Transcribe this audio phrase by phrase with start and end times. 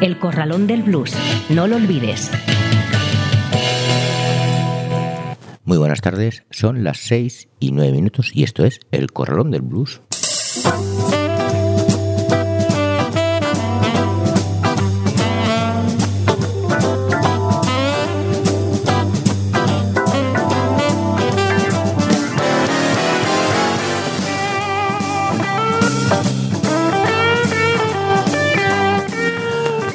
[0.00, 1.12] El Corralón del Blues.
[1.50, 2.30] No lo olvides.
[5.64, 9.60] Muy buenas tardes, son las 6 y 9 minutos y esto es El Corralón del
[9.60, 10.00] Blues.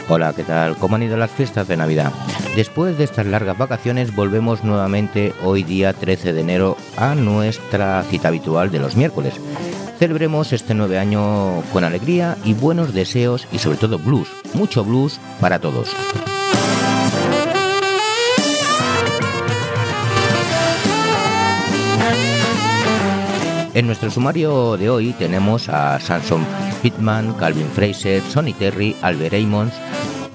[0.07, 0.77] Hola, ¿qué tal?
[0.77, 2.13] ¿Cómo han ido las fiestas de Navidad?
[2.55, 8.27] Después de estas largas vacaciones volvemos nuevamente hoy día 13 de enero a nuestra cita
[8.27, 9.33] habitual de los miércoles.
[9.97, 15.19] Celebremos este nuevo año con alegría y buenos deseos y sobre todo blues, mucho blues
[15.41, 15.89] para todos.
[23.73, 26.45] En nuestro sumario de hoy tenemos a Samson
[26.81, 29.73] Pittman, Calvin Fraser, Sonny Terry, Albert Ammons,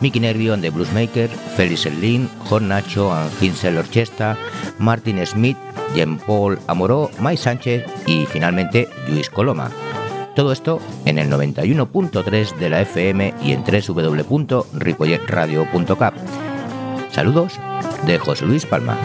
[0.01, 4.39] Mickey Nervio and the Bluesmaker, Felix Lynn, John Nacho and Hinsel Orchestra,
[4.79, 5.56] Martin Smith,
[5.95, 9.71] Jean Paul Amoró, Mike Sánchez y finalmente Luis Coloma.
[10.34, 16.15] Todo esto en el 91.3 de la FM y en www.ripolletradio.cap.
[17.11, 17.61] Saludos
[18.06, 18.97] de José Luis Palma.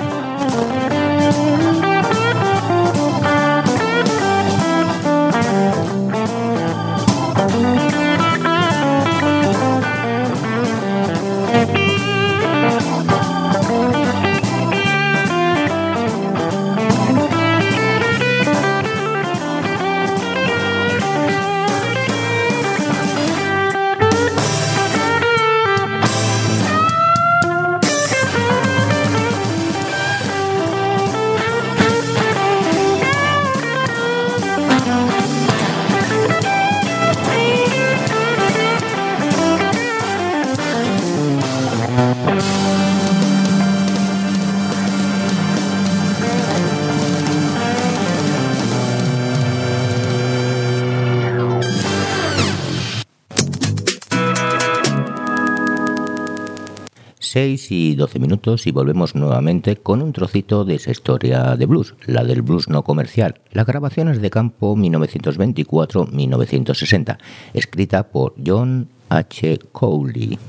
[57.37, 62.23] Y 12 minutos y volvemos nuevamente con un trocito de esa historia de blues, la
[62.23, 63.41] del blues no comercial.
[63.51, 67.17] Las grabaciones de campo 1924-1960,
[67.53, 69.59] escrita por John H.
[69.73, 70.39] Cowley.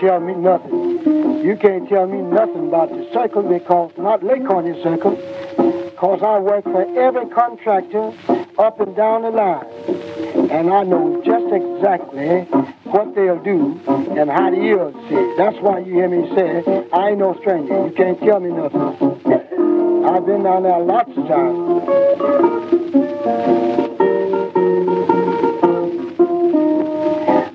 [0.00, 1.44] Tell me nothing.
[1.44, 5.16] You can't tell me nothing about the circle because not Lake Corny Circle,
[5.90, 8.12] because I work for every contractor
[8.58, 9.66] up and down the line.
[10.50, 12.40] And I know just exactly
[12.90, 15.34] what they'll do and how the ears see.
[15.36, 17.86] That's why you hear me say, I ain't no stranger.
[17.86, 18.80] You can't tell me nothing.
[20.04, 21.88] I've been down there lots of times.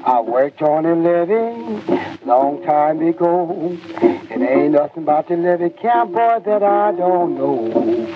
[0.07, 3.77] I worked on a living long time ago.
[4.01, 8.07] It ain't nothing about the living camp boy that I don't know.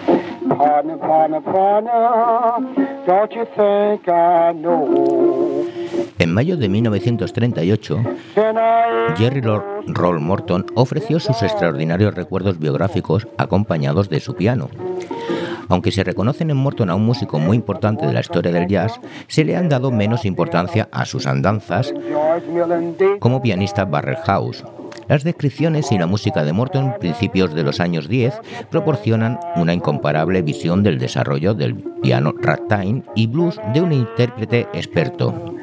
[0.50, 5.66] Partner, partner, partner, don't you think I know?
[6.18, 8.04] En mayo de 1938,
[9.16, 14.70] Jerry Roll Morton ofreció sus extraordinarios recuerdos biográficos acompañados de su piano.
[15.70, 19.00] Aunque se reconocen en Morton a un músico muy importante de la historia del jazz,
[19.28, 21.94] se le han dado menos importancia a sus andanzas
[23.20, 23.88] como pianista
[24.26, 24.66] House.
[25.08, 28.40] Las descripciones y la música de Morton, principios de los años 10,
[28.70, 35.56] proporcionan una incomparable visión del desarrollo del piano ragtime y blues de un intérprete experto.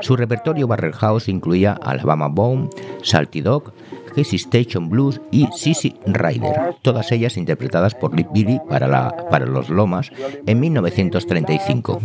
[0.00, 2.68] Su repertorio House incluía Alabama Bone,
[3.02, 3.72] Salty Dog,
[4.14, 9.46] Casey Station Blues y Sissy Rider, todas ellas interpretadas por Lip Billy para, la, para
[9.46, 10.10] los Lomas
[10.46, 12.00] en 1935.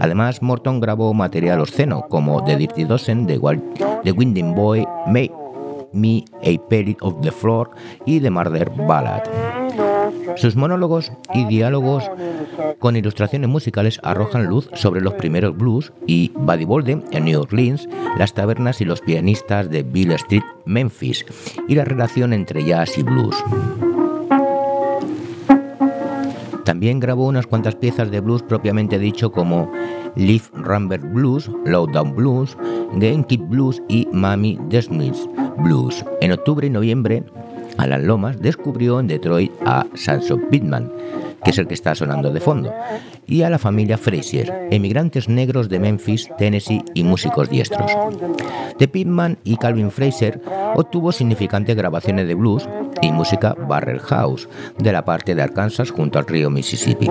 [0.00, 3.40] Además, Morton grabó material obsceno como The Dirty Dozen, The,
[4.04, 5.32] The Winding Boy, Make
[5.92, 7.70] Me a Pellet of the Floor
[8.06, 9.22] y The Murder Ballad.
[10.36, 12.10] Sus monólogos y diálogos
[12.78, 17.88] con ilustraciones musicales arrojan luz sobre los primeros blues y Buddy Bolden en New Orleans,
[18.18, 21.24] las tabernas y los pianistas de Bill Street, Memphis,
[21.68, 23.36] y la relación entre jazz y blues.
[26.64, 29.70] También grabó unas cuantas piezas de blues propiamente dicho como
[30.16, 32.56] Leaf Rambert Blues, Lowdown Blues,
[32.94, 35.28] Game Kid Blues y Mami Desmond's
[35.58, 36.04] Blues.
[36.20, 37.24] En octubre y noviembre,
[37.78, 40.90] Alan Lomas descubrió en Detroit a Sanson Pittman,
[41.44, 42.72] que es el que está sonando de fondo,
[43.26, 47.90] y a la familia Fraser, emigrantes negros de Memphis, Tennessee y músicos diestros.
[48.78, 50.40] De Pittman y Calvin Fraser
[50.74, 52.68] obtuvo significantes grabaciones de blues
[53.00, 54.48] y música Barrel House
[54.78, 57.10] de la parte de Arkansas junto al río Mississippi.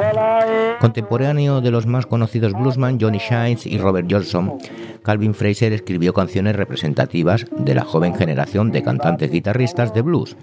[0.79, 4.57] Contemporáneo de los más conocidos bluesman Johnny Shines y Robert Johnson,
[5.03, 10.35] Calvin Fraser escribió canciones representativas de la joven generación de cantantes guitarristas de blues.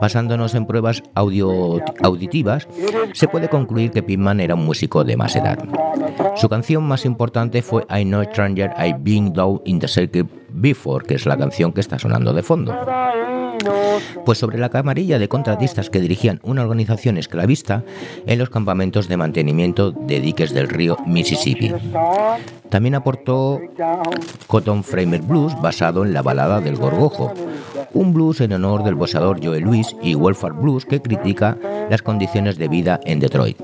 [0.00, 2.68] Basándonos en pruebas auditivas,
[3.12, 5.58] se puede concluir que Pittman era un músico de más edad.
[6.36, 11.04] Su canción más importante fue I Know Stranger I've Been Down in the Circuit Before,
[11.04, 12.74] que es la canción que está sonando de fondo.
[14.24, 17.82] Pues sobre la camarilla de contratistas que dirigían una organización esclavista
[18.26, 21.72] en los campamentos de mantenimiento de diques del río Mississippi.
[22.68, 23.60] También aportó
[24.46, 27.32] Cotton Framer Blues basado en la balada del Gorgojo,
[27.92, 31.56] un blues en honor del boxeador Joe Louis y Welfare Blues que critica
[31.90, 33.58] las condiciones de vida en Detroit.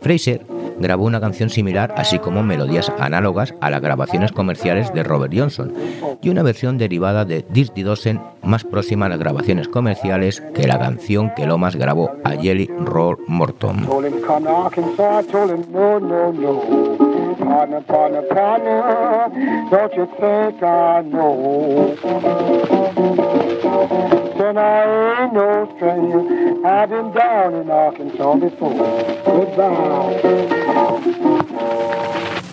[0.00, 5.32] Fraser grabó una canción similar, así como melodías análogas a las grabaciones comerciales de Robert
[5.36, 5.72] Johnson,
[6.22, 10.78] y una versión derivada de Dirty Dozen más próxima a las grabaciones comerciales que la
[10.78, 13.86] canción que Lomas grabó a Jelly Roll Morton.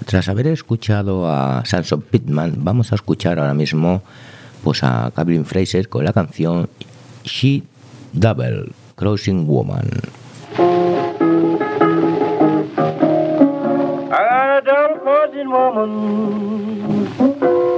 [0.05, 4.01] Tras haber escuchado a Sanson Pittman, vamos a escuchar ahora mismo
[4.63, 6.67] pues a Calvin Fraser con la canción
[7.23, 7.63] She
[8.13, 9.89] Double Crossing Woman.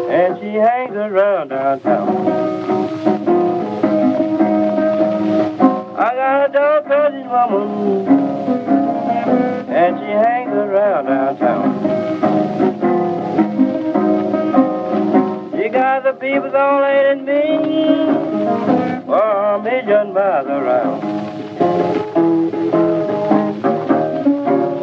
[0.10, 2.77] And she hangs around downtown.
[6.28, 7.68] Got a dog cousin woman,
[9.70, 11.68] and she hangs around downtown.
[15.54, 17.48] She got the people all hating me
[19.06, 21.02] for a million miles around.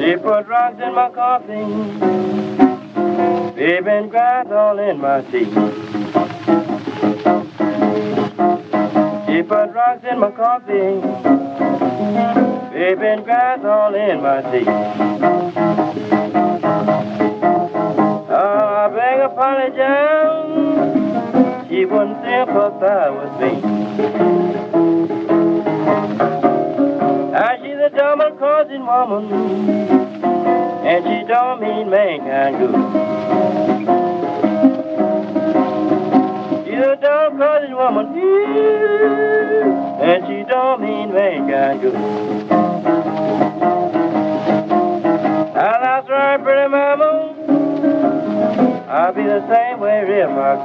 [0.01, 1.67] She put rocks in my coffee,
[3.55, 6.04] baby, grass all in my teeth.
[9.45, 11.01] Put rocks in my coffee,
[12.73, 14.67] baby grass all in my tea.
[18.31, 20.49] Oh, I beg apologize,
[21.69, 23.53] she wouldn't sympathize with me.
[27.33, 29.25] Now she's a double causing woman,
[30.85, 34.04] and she don't mean mankind good.
[36.85, 38.07] A dog causing woman,
[40.03, 41.95] and she don't mean mankind good.
[45.55, 47.35] Now that's right, pretty mama.
[48.89, 50.57] I'll be the same way if I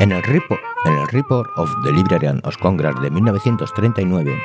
[0.00, 0.22] En el,
[1.12, 4.36] Report of the Librarian of Congress de 1939,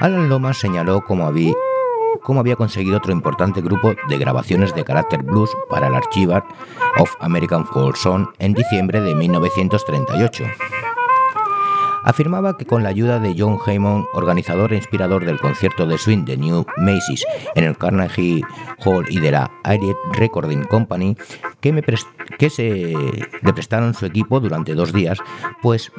[0.00, 5.88] Alan Lomas señaló cómo había, conseguido otro importante grupo de grabaciones de carácter blues para
[5.88, 6.44] el Archivar
[6.98, 10.44] of American Folk Song en diciembre de 1938
[12.08, 16.24] afirmaba que con la ayuda de John Heyman, organizador e inspirador del concierto de swing
[16.24, 17.24] de New Macy's
[17.54, 18.42] en el Carnegie
[18.84, 21.18] Hall y de la Aerial Recording Company,
[21.60, 21.84] que,
[22.38, 22.94] que se
[23.42, 25.18] le prestaron su equipo durante dos días,
[25.60, 25.92] pues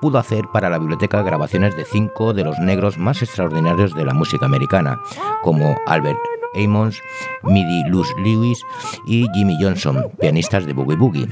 [0.00, 4.14] pudo hacer para la biblioteca grabaciones de cinco de los negros más extraordinarios de la
[4.14, 5.00] música americana,
[5.42, 6.18] como Albert
[6.54, 7.00] Amos,
[7.42, 8.64] Midi Luz Lewis
[9.06, 11.28] y Jimmy Johnson, pianistas de Boogie Boogie.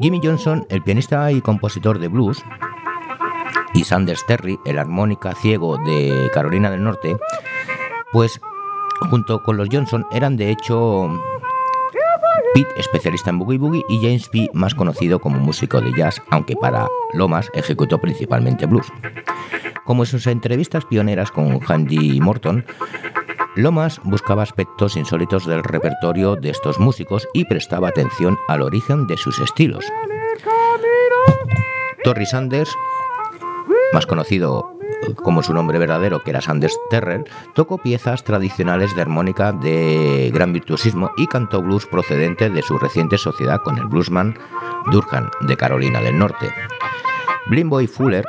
[0.00, 2.44] Jimmy Johnson, el pianista y compositor de blues,
[3.72, 7.16] y Sanders Terry, el armónica ciego de Carolina del Norte,
[8.12, 8.40] pues
[9.10, 11.08] junto con los Johnson eran de hecho
[12.54, 16.56] Pete, especialista en boogie boogie, y James P., más conocido como músico de jazz, aunque
[16.56, 18.86] para Lomas ejecutó principalmente blues.
[19.84, 22.64] Como en sus entrevistas pioneras con Handy Morton,
[23.54, 29.16] Lomas buscaba aspectos insólitos del repertorio de estos músicos y prestaba atención al origen de
[29.16, 29.84] sus estilos.
[32.04, 32.70] Torrey Sanders
[33.92, 34.75] más conocido
[35.16, 37.24] como su nombre verdadero, que era Sanders Terrell,
[37.54, 43.18] tocó piezas tradicionales de armónica de gran virtuosismo y cantó blues procedente de su reciente
[43.18, 44.38] sociedad con el bluesman
[44.90, 46.52] Durham de Carolina del Norte.
[47.48, 48.24] Blimboy Fuller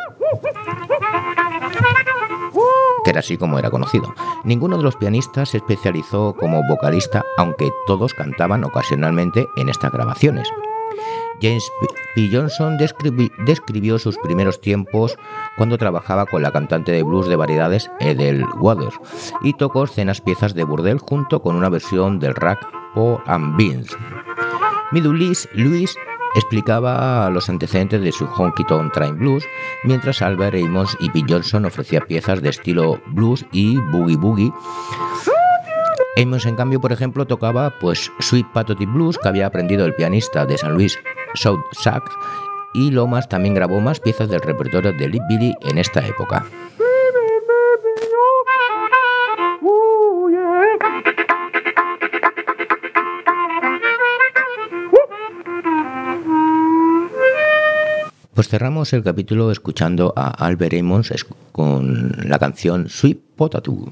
[3.03, 4.13] que era así como era conocido.
[4.43, 10.49] Ninguno de los pianistas se especializó como vocalista, aunque todos cantaban ocasionalmente en estas grabaciones.
[11.41, 11.63] James
[12.15, 12.29] P.
[12.31, 15.17] Johnson describió sus primeros tiempos
[15.57, 18.95] cuando trabajaba con la cantante de blues de variedades Edel Waters
[19.43, 22.59] y tocó escenas piezas de burdel junto con una versión del rack
[22.95, 23.95] O and Beans.
[24.91, 25.95] Midulis Luis
[26.35, 29.43] explicaba los antecedentes de su Honky Tonk Train Blues,
[29.83, 34.53] mientras Albert Amos y Pete Johnson ofrecía piezas de estilo blues y boogie boogie
[36.19, 40.47] Amos, en cambio, por ejemplo, tocaba pues Sweet Potato Blues, que había aprendido el pianista
[40.47, 40.97] de San Luis,
[41.35, 42.11] South Sax,
[42.73, 46.43] y Lomas también grabó más piezas del repertorio de Lip Billy en esta época.
[58.33, 61.11] Pues cerramos el capítulo escuchando a Albert Amos
[61.51, 63.91] con la canción Sweet Potato.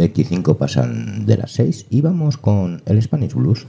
[0.00, 3.66] 25 pasan de las 6 y vamos con el Spanish Blues.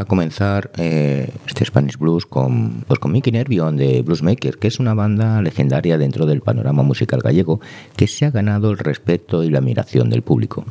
[0.00, 4.80] A comenzar eh, este Spanish Blues con, pues con Mickey Nervion de Bluesmaker, que es
[4.80, 7.60] una banda legendaria dentro del panorama musical gallego
[7.96, 10.64] que se ha ganado el respeto y la admiración del público.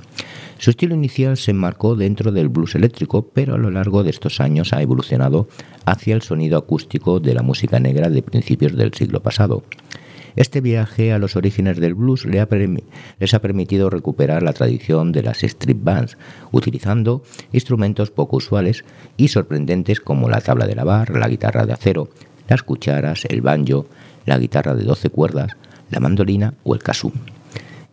[0.57, 4.41] Su estilo inicial se enmarcó dentro del blues eléctrico, pero a lo largo de estos
[4.41, 5.47] años ha evolucionado
[5.85, 9.63] hacia el sonido acústico de la música negra de principios del siglo pasado.
[10.39, 15.43] Este viaje a los orígenes del blues les ha permitido recuperar la tradición de las
[15.43, 16.17] street bands,
[16.53, 18.85] utilizando instrumentos poco usuales
[19.17, 22.07] y sorprendentes como la tabla de lavar, la guitarra de acero,
[22.47, 23.87] las cucharas, el banjo,
[24.25, 25.57] la guitarra de 12 cuerdas,
[25.91, 27.11] la mandolina o el kazoo.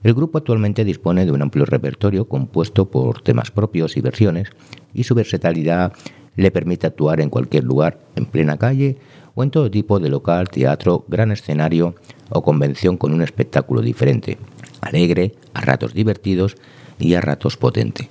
[0.04, 4.50] El grupo actualmente dispone de un amplio repertorio compuesto por temas propios y versiones,
[4.94, 5.94] y su versatilidad
[6.36, 8.98] le permite actuar en cualquier lugar, en plena calle
[9.36, 11.94] o en todo tipo de local, teatro, gran escenario
[12.30, 14.38] o convención con un espectáculo diferente,
[14.80, 16.56] alegre, a ratos divertidos
[16.98, 18.08] y a ratos potente.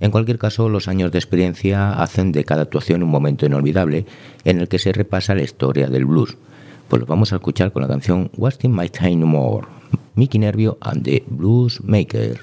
[0.00, 4.04] En cualquier caso, los años de experiencia hacen de cada actuación un momento inolvidable
[4.44, 6.36] en el que se repasa la historia del blues.
[6.88, 9.66] Pues lo vamos a escuchar con la canción Wasting My Time No More,
[10.16, 12.40] Mickey Nervio and the Blues Maker.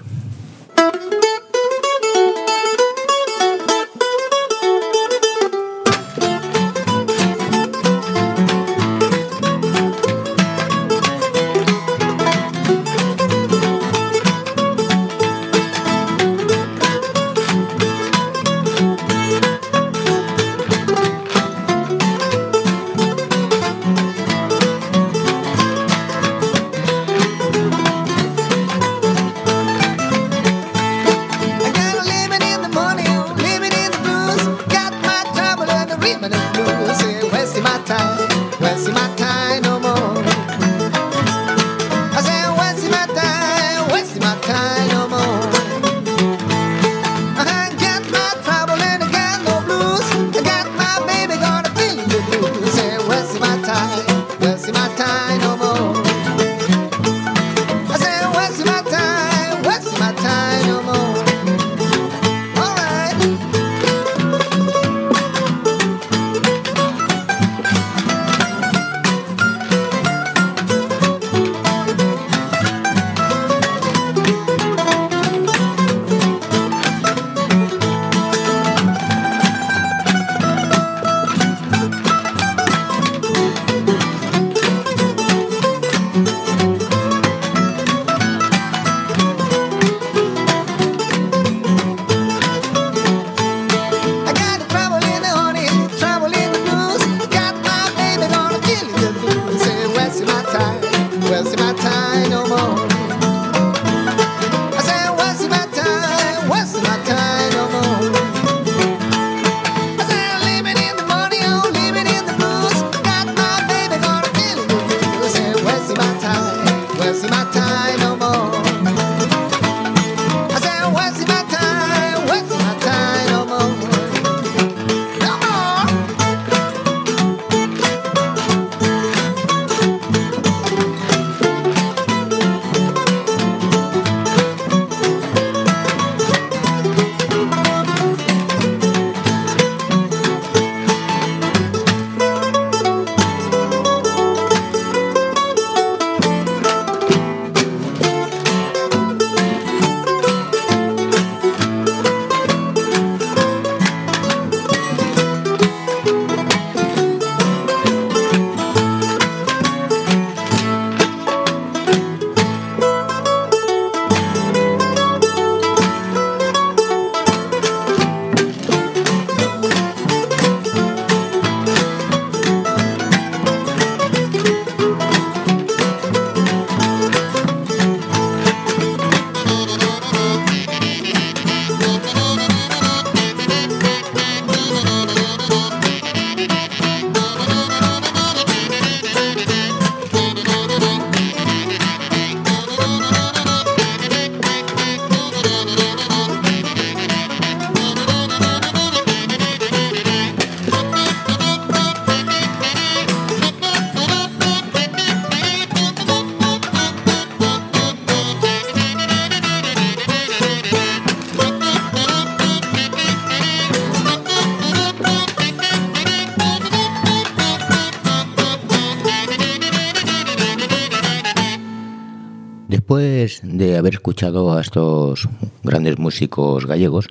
[224.23, 225.27] A estos
[225.63, 227.07] grandes músicos gallegos,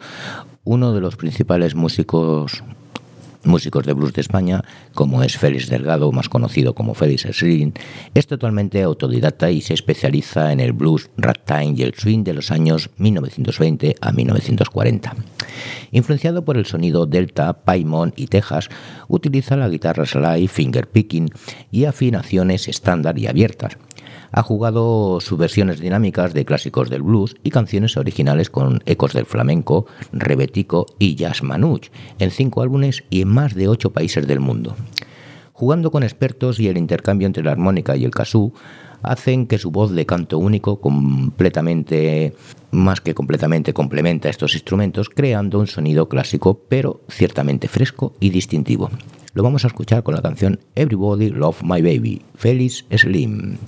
[0.62, 2.62] uno de los principales músicos
[3.42, 4.62] músicos de blues de España,
[4.94, 7.72] como es Félix Delgado, más conocido como Félix Slim,
[8.14, 12.52] es totalmente autodidacta y se especializa en el blues, ragtime y el swing de los
[12.52, 15.16] años 1920 a 1940.
[15.90, 18.68] Influenciado por el sonido Delta, Paimon y Texas,
[19.08, 21.28] utiliza la guitarra slide, finger picking
[21.72, 23.78] y afinaciones estándar y abiertas
[24.32, 29.86] ha jugado subversiones dinámicas de clásicos del blues y canciones originales con ecos del flamenco,
[30.12, 34.76] rebetico y jazz manouche en cinco álbumes y en más de ocho países del mundo.
[35.52, 38.52] Jugando con expertos y el intercambio entre la armónica y el kazoo
[39.02, 42.34] hacen que su voz de canto único completamente
[42.70, 48.90] más que completamente complementa estos instrumentos creando un sonido clásico pero ciertamente fresco y distintivo.
[49.32, 53.58] Lo vamos a escuchar con la canción Everybody Love My Baby, Félix Slim.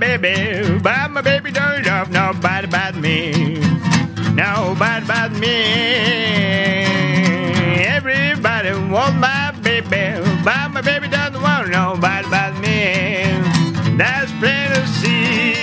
[0.00, 3.60] baby, but my baby don't love nobody but me.
[4.32, 5.56] Nobody but me.
[7.84, 13.24] Everybody wants my baby, but my baby doesn't want nobody but me.
[13.98, 15.54] That's plain to see.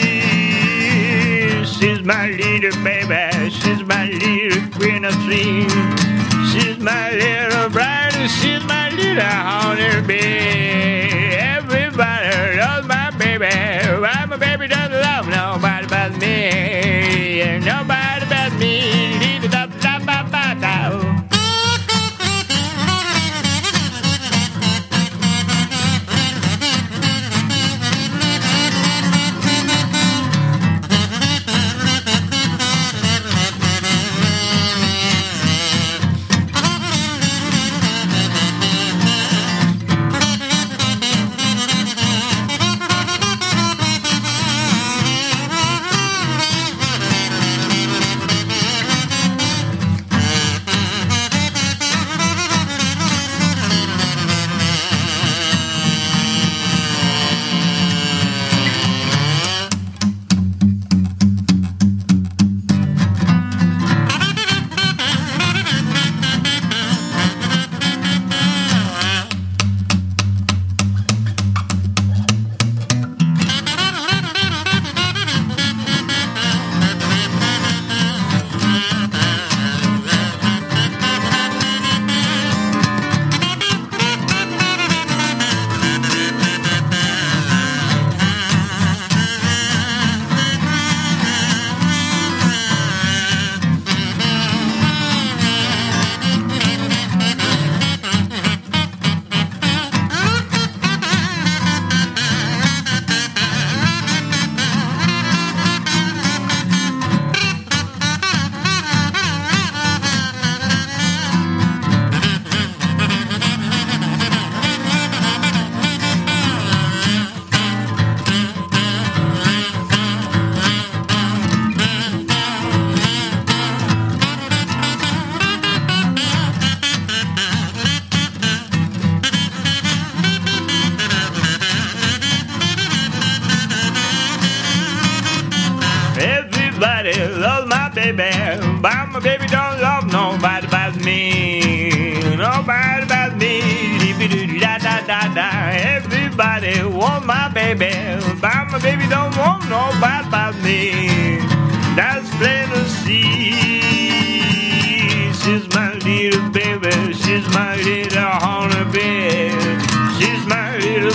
[1.65, 5.73] She's my little baby, she's my little queen of dreams,
[6.52, 10.66] She's my little bride, she's my little honey bee.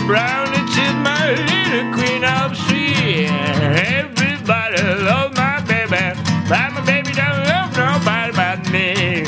[0.06, 0.66] Brownie.
[0.72, 3.26] She's my little queen of sea.
[3.26, 9.24] Everybody love my baby, but my baby don't love nobody but me.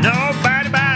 [0.00, 0.90] Nobody but.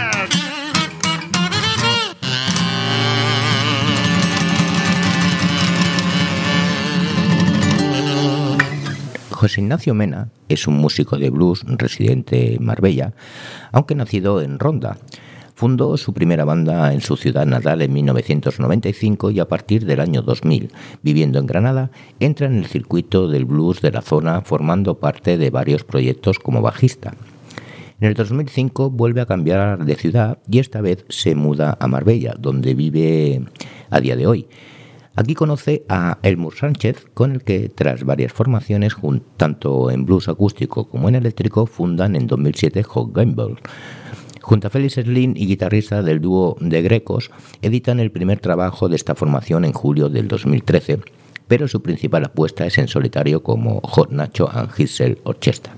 [9.31, 13.13] José Ignacio Mena es un músico de blues residente en Marbella,
[13.71, 14.97] aunque nacido en Ronda.
[15.55, 20.21] Fundó su primera banda en su ciudad natal en 1995 y a partir del año
[20.21, 20.69] 2000,
[21.01, 25.49] viviendo en Granada, entra en el circuito del blues de la zona formando parte de
[25.49, 27.13] varios proyectos como bajista.
[28.01, 32.35] En el 2005 vuelve a cambiar de ciudad y esta vez se muda a Marbella,
[32.37, 33.41] donde vive
[33.89, 34.47] a día de hoy.
[35.15, 38.97] Aquí conoce a Elmur Sánchez, con el que tras varias formaciones,
[39.37, 43.55] tanto en blues acústico como en eléctrico, fundan en 2007 Hot Gamble.
[44.45, 47.31] Junto a Félix Slim y guitarrista del dúo de Grecos,
[47.63, 50.99] editan el primer trabajo de esta formación en julio del 2013,
[51.47, 55.73] pero su principal apuesta es en solitario como Hot Nacho and Hissel Orchestra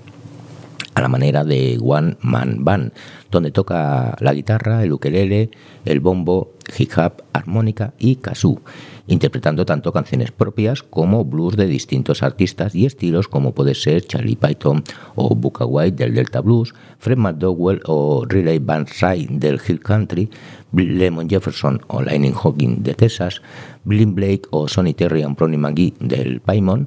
[0.94, 2.92] a la manera de One Man Band,
[3.30, 5.50] donde toca la guitarra, el ukelele,
[5.84, 8.60] el bombo, hip-hop, armónica y kazoo,
[9.08, 14.36] interpretando tanto canciones propias como blues de distintos artistas y estilos como puede ser Charlie
[14.36, 14.84] Python
[15.16, 20.30] o Booker White del Delta Blues, Fred McDowell o Riley Bandside del Hill Country,
[20.72, 23.42] Lemon Jefferson o Lightning Hawking de Texas,
[23.84, 26.86] Blind Blake o Sonny Terry and Ronnie McGee del Paimon,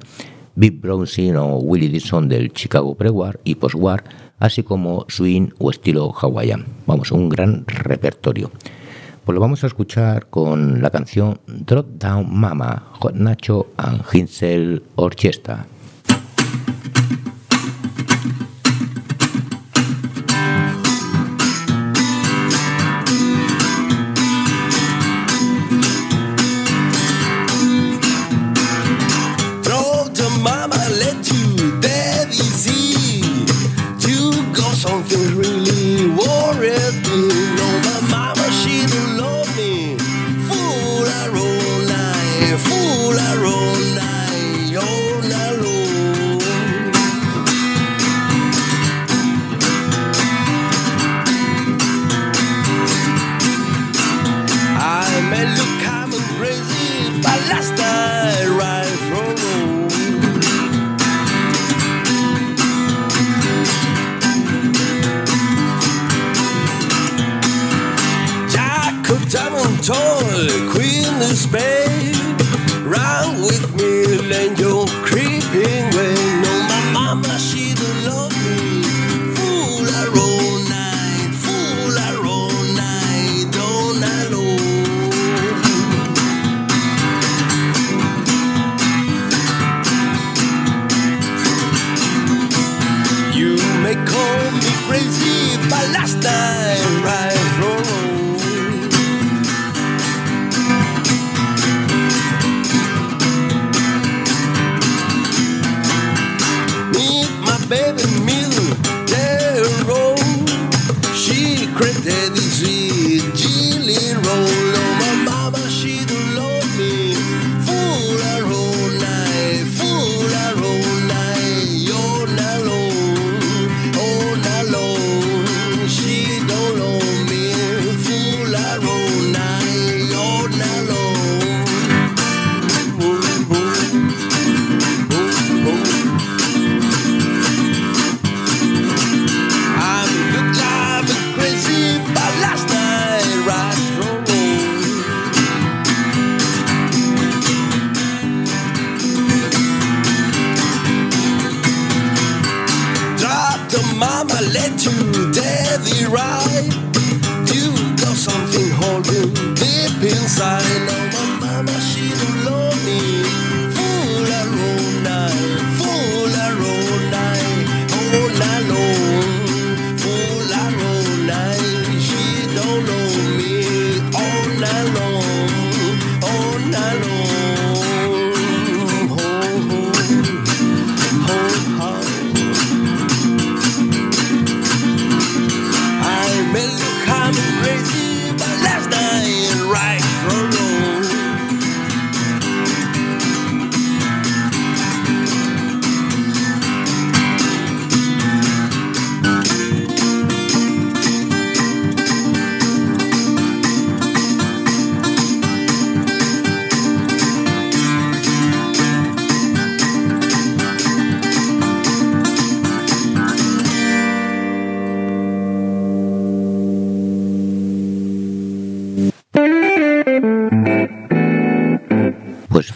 [0.54, 4.04] Big Brownson o Willie Dixon del Chicago Pre-War y Post-War,
[4.38, 6.66] así como swing o estilo hawaiian.
[6.86, 8.50] Vamos, un gran repertorio.
[9.24, 14.82] Pues lo vamos a escuchar con la canción Drop Down Mama, Hot Nacho and Hinsel
[14.96, 15.64] Orchestra.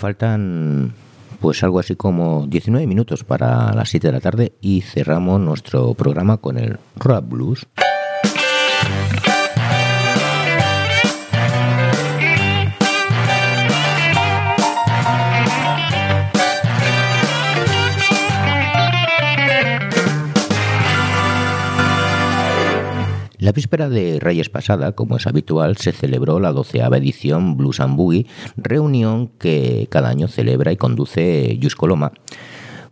[0.06, 0.94] Faltan
[1.40, 5.94] pues algo así como 19 minutos para las 7 de la tarde y cerramos nuestro
[5.94, 7.66] programa con el Rap Blues.
[23.46, 27.96] La víspera de Reyes pasada, como es habitual, se celebró la doceava edición Blues and
[27.96, 32.10] Boogie, reunión que cada año celebra y conduce Jus Coloma.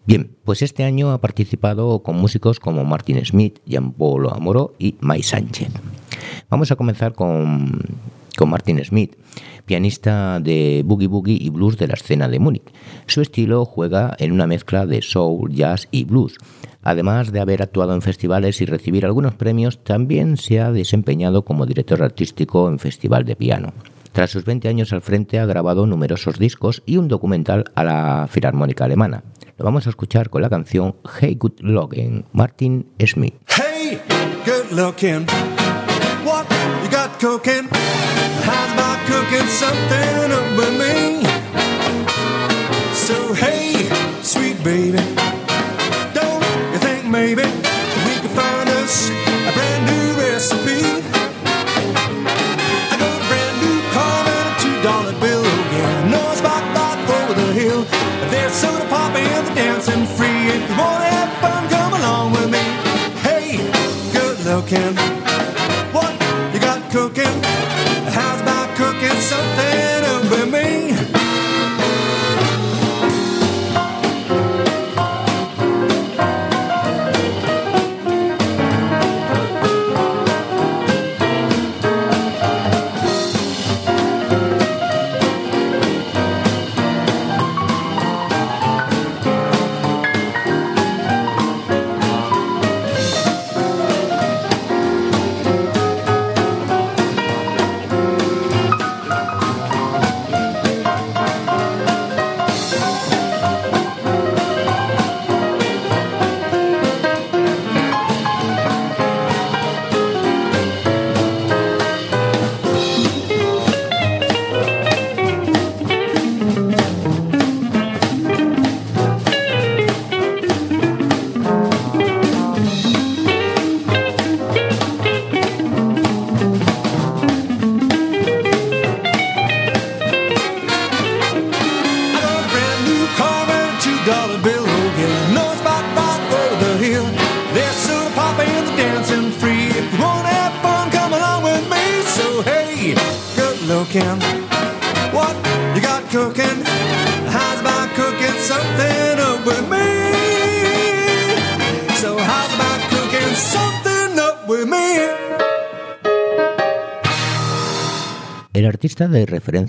[0.07, 4.95] Bien, pues este año ha participado con músicos como Martin Smith, Jean Paul Amoró y
[5.01, 5.71] Mai Sánchez.
[6.49, 7.81] Vamos a comenzar con,
[8.37, 9.17] con Martin Smith,
[9.67, 12.73] pianista de boogie boogie y blues de la escena de Múnich.
[13.09, 16.39] Su estilo juega en una mezcla de soul, jazz y blues.
[16.85, 21.65] Además de haber actuado en festivales y recibir algunos premios, también se ha desempeñado como
[21.65, 23.73] director artístico en festival de piano.
[24.13, 28.29] Tras sus 20 años al frente ha grabado numerosos discos y un documental a la
[28.31, 29.25] Filarmónica Alemana.
[29.57, 33.35] Lo vamos a escuchar con la canción Hey Good Looking, Martin Smith.
[33.49, 33.99] Hey,
[34.45, 35.27] good looking.
[36.25, 36.47] What
[36.85, 37.69] you got cooking?
[38.45, 41.25] How's about cooking something up with me?
[42.93, 43.89] So hey,
[44.23, 45.34] sweet baby.
[47.15, 47.47] Maybe
[48.07, 49.09] we could find us
[49.49, 50.83] a brand new recipe.
[52.91, 55.47] I got a brand new car and a two dollar bill.
[55.77, 57.83] Yeah, no spot bike over the hill.
[58.33, 60.41] There's soda pop and the dancing free.
[60.57, 62.65] If you wanna have fun, come along with me.
[63.27, 63.47] Hey,
[64.17, 64.95] good looking.
[65.95, 66.13] What
[66.53, 67.35] you got cooking?
[68.17, 70.14] How's about cooking something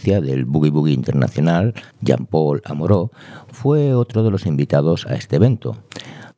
[0.06, 3.12] del Boogie Boogie Internacional, Jean-Paul Amoró,
[3.48, 5.78] fue otro de los invitados a este evento.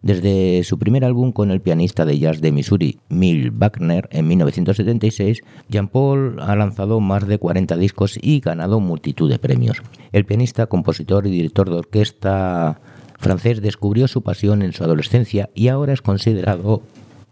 [0.01, 5.41] Desde su primer álbum con el pianista de jazz de Missouri, Mil Wagner, en 1976,
[5.70, 9.82] Jean-Paul ha lanzado más de 40 discos y ganado multitud de premios.
[10.11, 12.80] El pianista, compositor y director de orquesta
[13.20, 16.84] francés descubrió su pasión en su adolescencia y ahora es considerado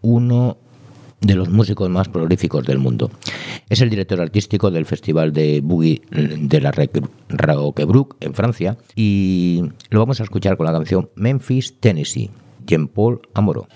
[0.02, 0.58] uno
[1.20, 3.10] de los músicos más prolíficos del mundo.
[3.68, 6.72] Es el director artístico del Festival de Boogie de la
[7.28, 12.30] Roquebrune en Francia y lo vamos a escuchar con la canción Memphis, Tennessee,
[12.66, 13.66] Jean-Paul Amoró.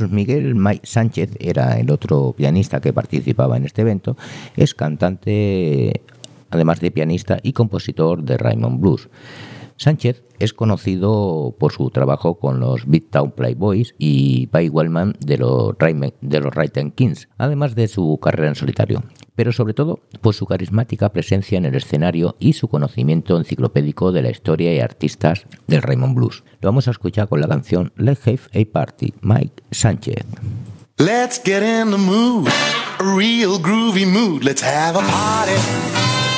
[0.00, 4.16] Jesús Miguel Sánchez era el otro pianista que participaba en este evento.
[4.56, 6.00] Es cantante,
[6.48, 9.10] además de pianista y compositor de Raymond Blues.
[9.76, 15.36] Sánchez es conocido por su trabajo con los Big Town Playboys y Pai Wellman de
[15.36, 15.74] los,
[16.22, 16.54] de los
[16.94, 19.02] Kings, además de su carrera en solitario
[19.40, 24.20] pero sobre todo por su carismática presencia en el escenario y su conocimiento enciclopédico de
[24.20, 26.44] la historia y artistas del Raymond Blues.
[26.60, 30.26] Lo vamos a escuchar con la canción Let's Have a Party, Mike Sánchez.
[30.98, 32.48] Let's get in the mood,
[32.98, 34.44] a real groovy mood.
[34.44, 36.29] Let's have a party.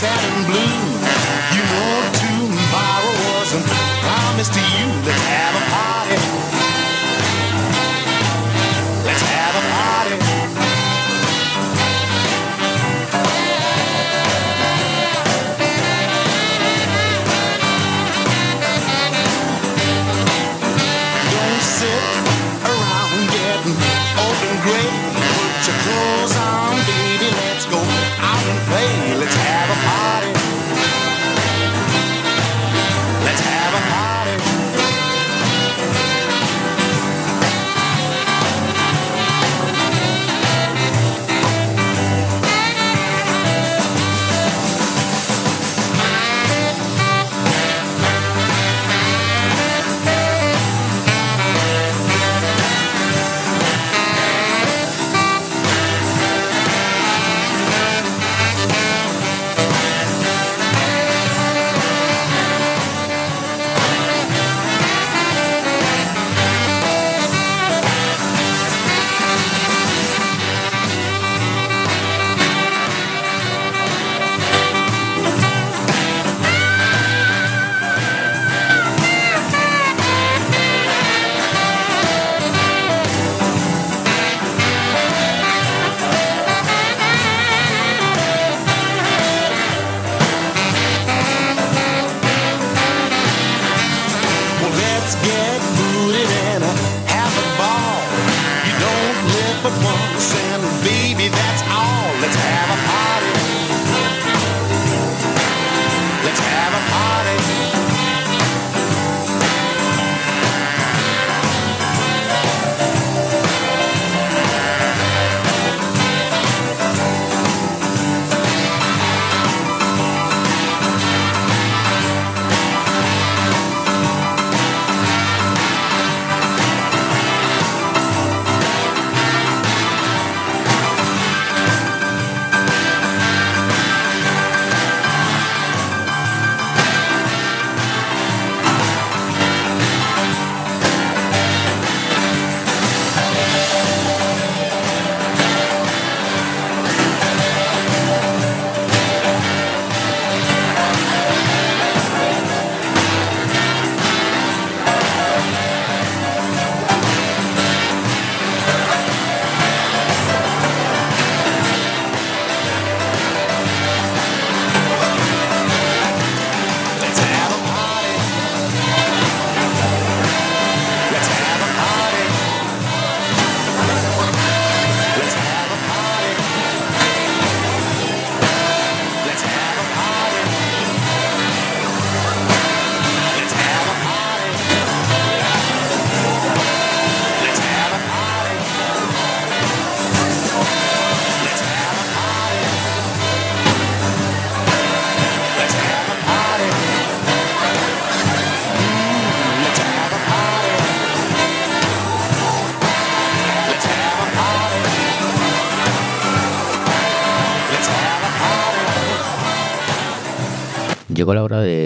[0.00, 0.76] Sad and blue.
[1.52, 1.92] You know
[2.24, 3.66] tomorrow wasn't
[4.00, 4.86] promised to you.
[5.04, 5.49] Let's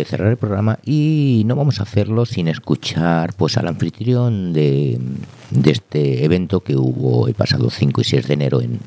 [0.04, 4.98] cerrar el programa y no vamos a hacerlo sin escuchar pues al anfitrión de,
[5.50, 8.80] de este evento que hubo el pasado 5 y 6 de enero en,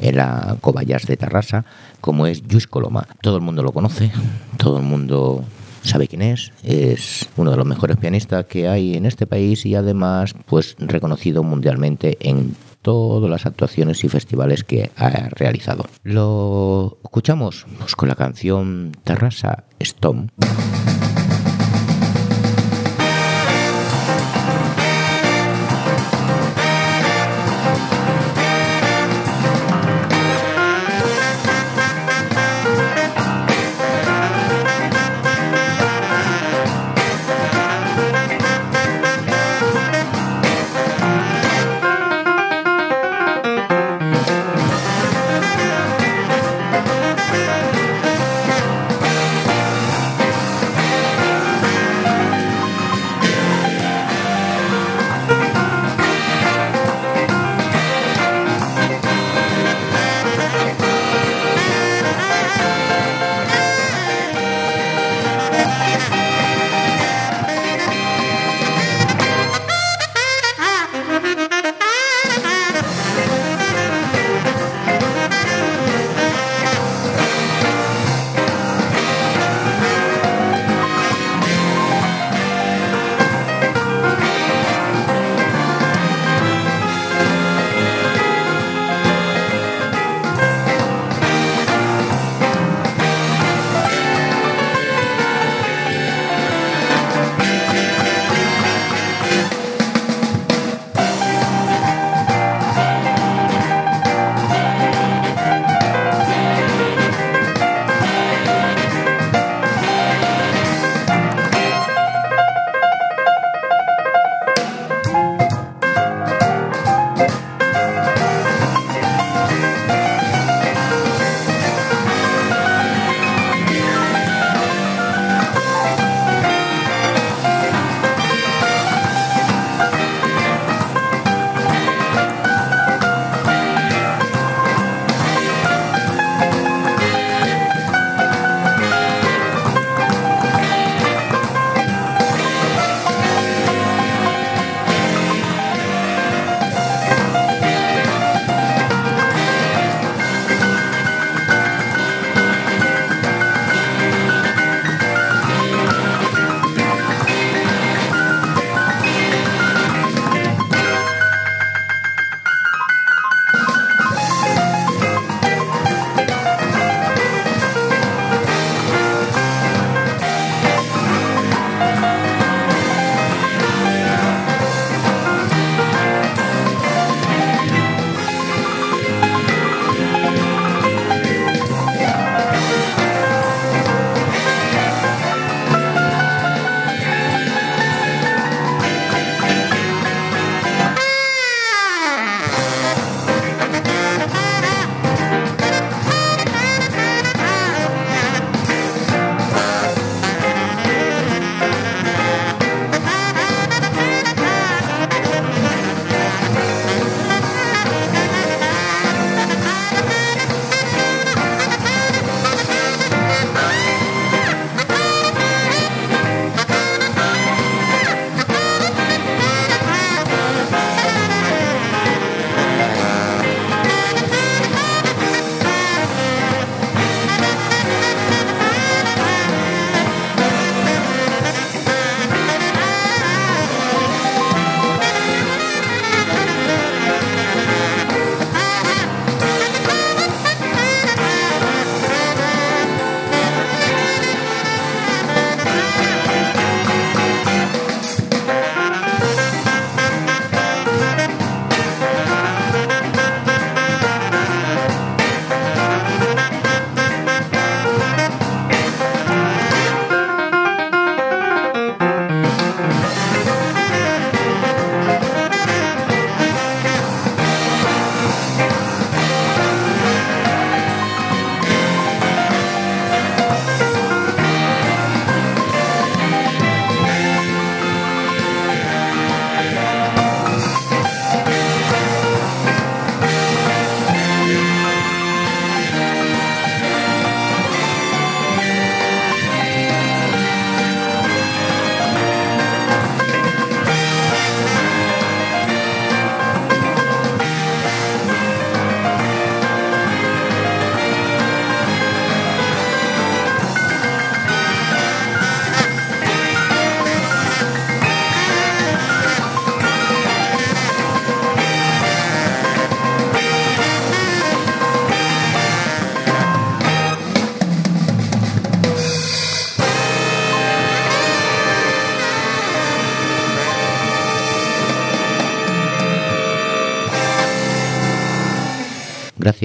[0.00, 1.64] en la Cobayas de Tarrasa,
[2.00, 3.06] como es Luis Coloma.
[3.20, 4.10] Todo el mundo lo conoce,
[4.56, 5.44] todo el mundo
[5.82, 9.74] sabe quién es, es uno de los mejores pianistas que hay en este país y
[9.74, 15.86] además pues reconocido mundialmente en todas las actuaciones y festivales que ha realizado.
[16.02, 20.28] Lo escuchamos pues, con la canción Terrassa Storm.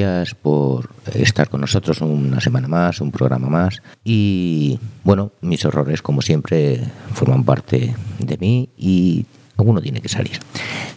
[0.03, 3.81] Gracias por estar con nosotros una semana más, un programa más.
[4.03, 6.83] Y bueno, mis horrores, como siempre,
[7.13, 9.25] forman parte de mí y
[9.57, 10.39] alguno tiene que salir.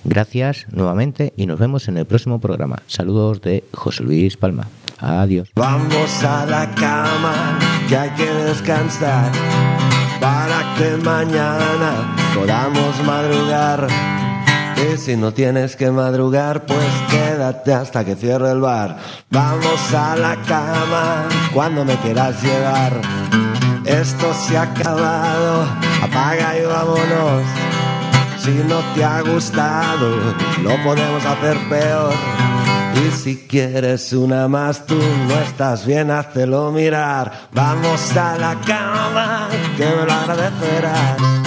[0.03, 2.83] Gracias nuevamente y nos vemos en el próximo programa.
[2.89, 4.67] Saludos de José Luis Palma.
[4.99, 5.51] Adiós.
[5.55, 9.31] Vamos a la cama, que hay que descansar
[10.21, 13.87] para que mañana podamos madrugar.
[14.77, 16.85] Y si no tienes que madrugar, pues
[17.37, 18.97] quédate hasta que cierre el bar.
[19.31, 22.93] Vamos a la cama cuando me quieras llevar.
[23.85, 25.65] Esto se ha acabado,
[26.03, 27.43] apaga y vámonos.
[28.39, 30.17] Si no te ha gustado,
[30.63, 32.15] lo podemos hacer peor.
[33.07, 37.49] Y si quieres una más, tú no estás bien, házelo mirar.
[37.53, 41.46] Vamos a la cama, que me lo agradecerás.